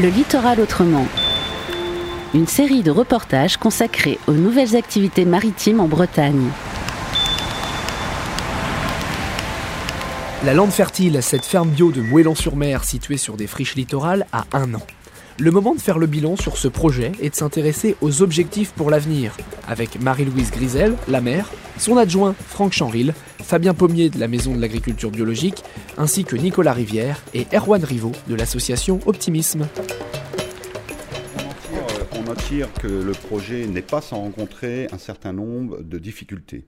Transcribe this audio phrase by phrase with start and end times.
[0.00, 1.08] Le littoral autrement.
[2.32, 6.50] Une série de reportages consacrés aux nouvelles activités maritimes en Bretagne.
[10.44, 14.72] La Lande Fertile, cette ferme bio de Moëlan-sur-Mer située sur des friches littorales, a un
[14.74, 14.86] an.
[15.40, 18.90] Le moment de faire le bilan sur ce projet et de s'intéresser aux objectifs pour
[18.90, 19.36] l'avenir,
[19.66, 23.14] avec Marie-Louise Grisel, la maire, son adjoint Franck Chanril,
[23.48, 25.62] Fabien Pommier de la Maison de l'Agriculture Biologique,
[25.96, 29.66] ainsi que Nicolas Rivière et Erwan Rivaud de l'association Optimisme.
[32.12, 36.66] On en tire que le projet n'est pas sans rencontrer un certain nombre de difficultés.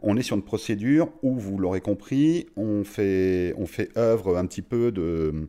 [0.00, 3.54] On est sur une procédure où, vous l'aurez compris, on fait,
[3.96, 5.48] œuvre un petit peu de,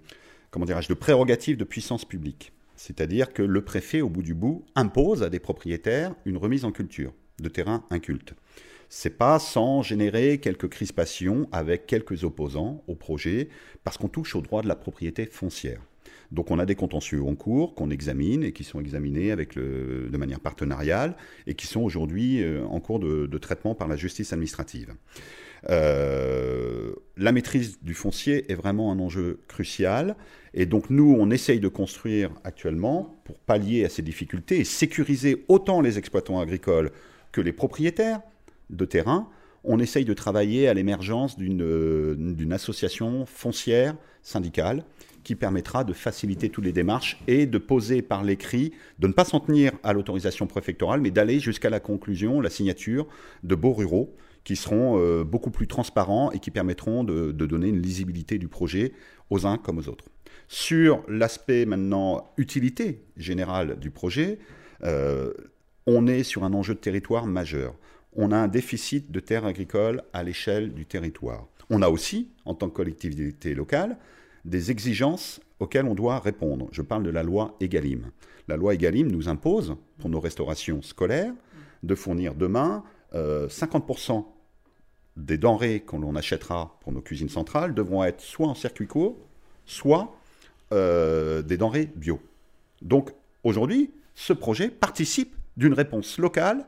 [0.51, 2.54] comment de prérogative de puissance publique.
[2.76, 6.71] C'est-à-dire que le préfet, au bout du bout, impose à des propriétaires une remise en
[6.71, 8.35] culture de terrains incultes.
[8.89, 13.49] C'est pas sans générer quelques crispations avec quelques opposants au projet,
[13.84, 15.82] parce qu'on touche au droit de la propriété foncière.
[16.32, 20.17] Donc on a des contentieux en cours qu'on examine et qui sont examinés avec de
[20.17, 21.15] manière partenariale
[21.48, 24.93] et qui sont aujourd'hui euh, en cours de, traitement par la justice administrative.
[25.70, 30.15] Euh, la maîtrise du foncier est vraiment un enjeu crucial.
[30.54, 35.45] Et donc nous, on essaye de construire actuellement, pour pallier à ces difficultés et sécuriser
[35.48, 36.91] autant les exploitants agricoles
[37.32, 38.21] que les propriétaires
[38.70, 39.29] de terrain,
[39.63, 44.84] on essaye de travailler à l'émergence d'une association foncière syndicale
[45.23, 49.26] qui permettra de faciliter toutes les démarches et de poser par l'écrit, de ne pas
[49.26, 53.07] s'en tenir à l'autorisation préfectorale, mais d'aller jusqu'à la conclusion, la signature
[53.43, 57.81] de beaux ruraux qui seront euh, beaucoup plus transparents et qui permettront de, donner une
[57.81, 58.93] lisibilité du projet
[59.29, 60.05] aux uns comme aux autres.
[60.48, 64.39] Sur l'aspect maintenant utilité générale du projet,
[64.83, 65.33] euh,
[65.85, 67.75] on est sur un enjeu de territoire majeur.
[68.16, 71.47] On a un déficit de terres agricoles à l'échelle du territoire.
[71.69, 73.97] On a aussi, en tant que collectivité locale,
[74.46, 76.68] des exigences auxquelles on doit répondre.
[76.72, 78.11] Je parle de la loi EGalim.
[78.47, 81.33] La loi EGalim nous impose, pour nos restaurations scolaires,
[81.83, 82.83] de fournir demain
[83.13, 84.22] 50% euh,
[85.17, 89.17] des denrées qu'on achètera pour nos cuisines centrales devront être soit en circuit court,
[89.66, 90.16] soit
[90.72, 92.19] euh, des denrées bio.
[92.81, 93.12] Donc
[93.44, 96.65] aujourd'hui, ce projet participe d'une réponse locale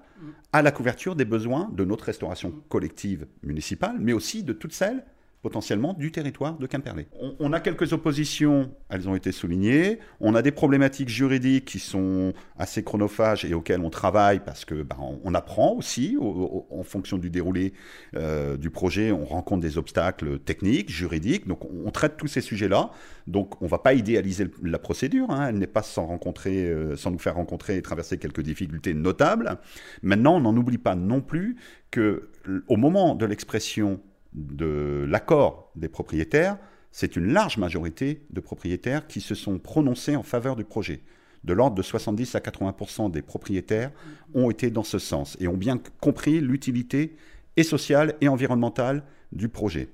[0.52, 5.06] à la couverture des besoins de notre restauration collective municipale, mais aussi de toutes celles
[5.42, 7.08] potentiellement du territoire de Quimperlé.
[7.40, 10.00] On, a quelques oppositions, elles ont été soulignées.
[10.20, 14.84] On a des problématiques juridiques qui sont assez chronophages et auxquelles on travaille parce que
[14.84, 17.74] bah, on, apprend aussi en fonction du déroulé
[18.16, 19.12] euh, du projet.
[19.12, 21.48] On rencontre des obstacles techniques, juridiques.
[21.48, 22.92] Donc on, traite tous ces sujets-là.
[23.26, 25.32] Donc on ne va pas idéaliser la procédure.
[25.32, 25.48] Hein.
[25.50, 29.58] Elle n'est pas sans rencontrer, euh, sans nous faire rencontrer et traverser quelques difficultés notables.
[30.04, 31.56] Maintenant, on n'en oublie pas non plus
[31.90, 32.30] que
[32.68, 34.00] au moment de l'expression
[34.34, 36.58] de l'accord des propriétaires,
[36.92, 41.02] c'est une large majorité de propriétaires qui se sont prononcés en faveur du projet.
[41.44, 43.92] De l'ordre de 70 à 80% des propriétaires
[44.34, 47.16] ont été dans ce sens et ont bien compris l'utilité
[47.58, 49.90] et sociale et environnementale du projet.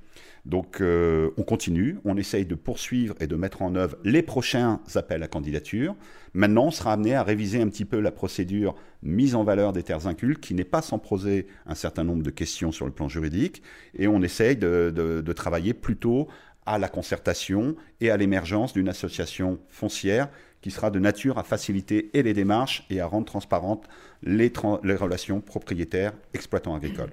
[0.47, 4.79] Donc euh, on continue, on essaye de poursuivre et de mettre en œuvre les prochains
[4.95, 5.93] appels à candidature.
[6.33, 9.83] Maintenant, on sera amené à réviser un petit peu la procédure mise en valeur des
[9.83, 13.09] terres incultes, qui n'est pas sans poser un certain nombre de questions sur le plan
[13.09, 13.61] juridique,
[13.93, 16.29] et on essaye de, travailler plutôt
[16.65, 20.29] à la concertation et à l'émergence d'une association foncière
[20.61, 23.85] qui sera de nature à faciliter et les démarches et à rendre transparentes
[24.23, 24.51] les,
[24.83, 27.11] les relations propriétaires exploitants agricoles.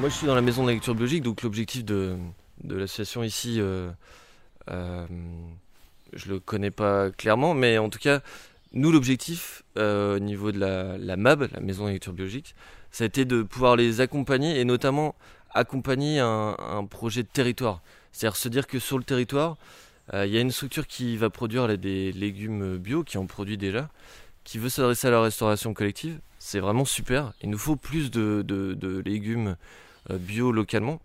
[0.00, 2.16] Moi, je suis dans la maison de la lecture biologique, donc l'objectif de,
[2.68, 3.90] l'association ici, euh,
[4.68, 5.06] euh,
[6.12, 8.20] je le connais pas clairement, mais en tout cas,
[8.72, 12.56] nous, l'objectif euh, au niveau de la, MAB, la maison de la lecture biologique,
[12.90, 15.14] ça a été de pouvoir les accompagner et notamment
[15.54, 17.80] accompagner un, projet de territoire.
[18.10, 19.56] C'est-à-dire se dire que sur le territoire,
[20.12, 23.88] il y a une structure qui va produire des légumes bio, qui en produit déjà,
[24.42, 26.18] qui veut s'adresser à la restauration collective.
[26.38, 27.32] C'est vraiment super.
[27.42, 29.54] Il nous faut plus de, légumes euh,
[30.10, 31.00] bio localement,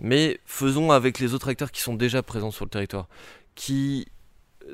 [0.00, 3.08] mais faisons avec les autres acteurs qui sont déjà présents sur le territoire,
[3.54, 4.06] qui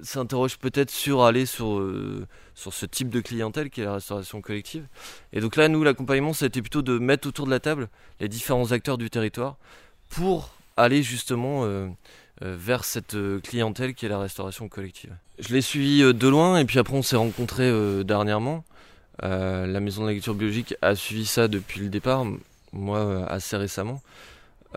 [0.03, 4.41] s'interrogent peut-être sur aller sur, euh, sur ce type de clientèle qui est la restauration
[4.41, 4.87] collective.
[5.33, 7.89] Et donc là, nous, l'accompagnement, c'était plutôt de mettre autour de la table
[8.21, 9.57] les différents acteurs du territoire
[10.09, 11.89] pour aller justement euh,
[12.41, 15.15] vers cette clientèle qui est la restauration collective.
[15.39, 17.71] Je l'ai suivi de loin et puis après on s'est rencontrés
[18.05, 18.65] dernièrement.
[19.23, 22.25] la maison de l'agriculture biologique a suivi ça depuis le départ
[22.73, 24.01] moi euh, assez récemment.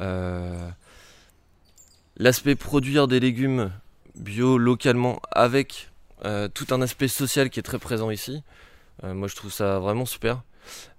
[0.02, 0.70] Euh,
[2.18, 3.72] l'aspect produire des légumes
[4.16, 5.90] bio localement avec
[6.26, 8.44] euh, tout un aspect social qui est très présent ici.
[9.04, 10.44] moi je trouve ça vraiment super.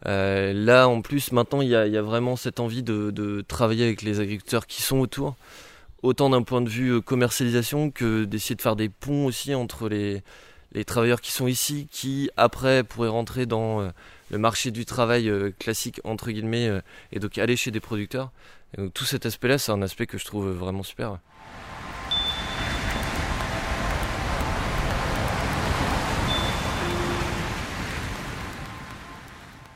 [0.04, 4.66] là, en plus, maintenant, il y a, vraiment cette envie de, travailler avec les agriculteurs
[4.66, 5.36] qui sont autour,
[6.02, 10.22] autant d'un point de vue commercialisation que d'essayer de faire des ponts aussi entre les,
[10.74, 13.92] les travailleurs qui sont ici, qui après pourraient rentrer dans
[14.30, 16.70] le marché du travail classique, entre guillemets,
[17.12, 18.32] et donc aller chez des producteurs.
[18.76, 21.18] Donc tout cet aspect-là, c'est un aspect que je trouve vraiment super.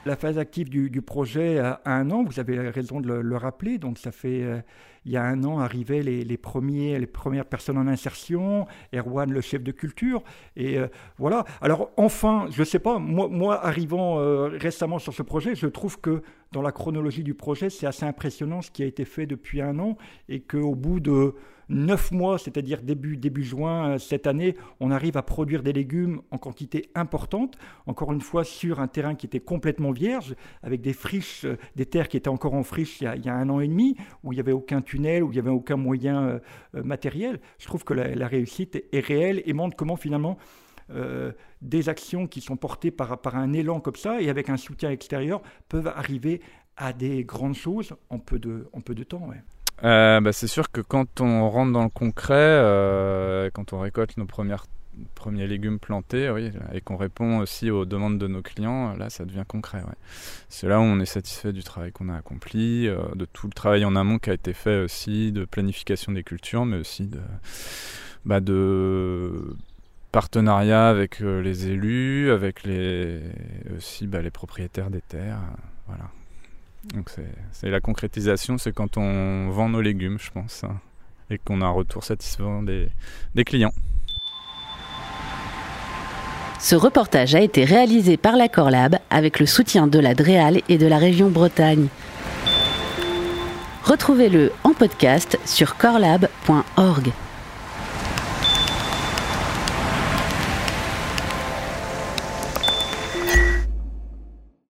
[0.09, 3.99] La phase active du, projet a un an, vous avez raison de le, rappeler, donc
[3.99, 4.59] ça fait, euh,
[5.05, 9.43] il y a un an, arrivaient les, premiers, les premières personnes en insertion, Erwan, le
[9.43, 10.23] chef de culture,
[10.57, 10.89] et euh,
[11.19, 11.45] voilà.
[11.61, 15.67] Alors enfin, je ne sais pas, moi, moi arrivant euh, récemment sur ce projet, je
[15.67, 16.23] trouve que
[16.53, 19.79] dans la chronologie du projet, c'est assez impressionnant ce qui a été fait depuis un
[19.79, 19.99] an,
[20.31, 21.35] et qu'au bout de
[21.69, 26.23] neuf mois, c'est-à-dire début, début juin euh, cette année, on arrive à produire des légumes
[26.31, 30.93] en quantité importante, encore une fois sur un terrain qui était complètement vierge, avec des
[30.93, 33.69] friches, euh, des terres qui étaient encore en friche il y a, un an et
[33.69, 36.39] demi, où il n'y avait aucun tunnel, où il n'y avait aucun moyen euh,
[36.83, 37.41] matériel.
[37.59, 40.37] Je trouve que la, réussite est réelle et montre comment finalement
[41.61, 45.43] des actions qui sont portées par, un élan comme ça et avec un soutien extérieur
[45.69, 46.41] peuvent arriver
[46.77, 49.31] à des grandes choses en peu de, temps.
[49.85, 54.17] Euh, bah, c'est sûr que quand on rentre dans le concret, euh, quand on récolte
[54.17, 54.67] nos premières,
[55.15, 59.25] premiers légumes plantés, oui, et qu'on répond aussi aux demandes de nos clients, là, ça
[59.25, 59.79] devient concret.
[59.79, 59.95] Ouais.
[60.49, 63.53] C'est là où on est satisfait du travail qu'on a accompli, euh, de tout le
[63.53, 67.21] travail en amont qui a été fait aussi, de planification des cultures, mais aussi de,
[68.25, 69.57] bah, de
[70.11, 73.21] partenariat avec les élus, avec les,
[73.77, 75.41] aussi bah, les propriétaires des terres.
[75.87, 76.05] voilà.
[76.95, 77.11] Donc
[77.53, 80.81] c'est la concrétisation, c'est quand on vend nos légumes, je pense, hein,
[81.31, 82.89] et qu'on a un retour satisfaisant des,
[83.35, 83.73] des clients.
[86.61, 90.77] Ce reportage a été réalisé par la Corlab avec le soutien de la Dréal et
[90.77, 91.87] de la région Bretagne.
[93.85, 97.13] Retrouvez-le en podcast sur corlab.org.